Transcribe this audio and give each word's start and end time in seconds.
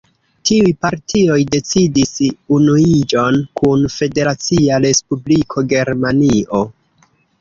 Tiuj 0.49 0.69
partioj 0.85 1.35
decidis 1.55 2.13
unuiĝon 2.57 3.37
kun 3.61 3.85
Federacia 3.99 4.81
Respubliko 4.87 5.65
Germanio. 5.75 6.65